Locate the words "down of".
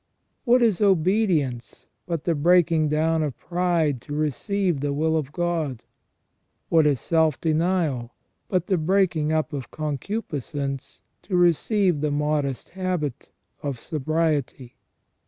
2.89-3.37